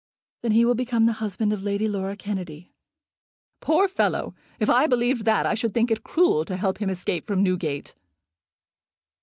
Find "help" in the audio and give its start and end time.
6.57-6.79